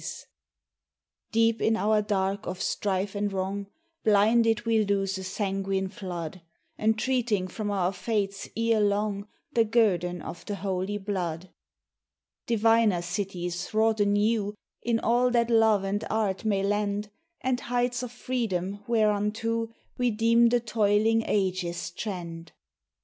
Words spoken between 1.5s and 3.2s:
in our dark of strife